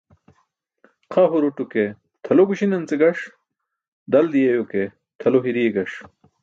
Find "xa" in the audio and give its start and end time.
1.13-1.23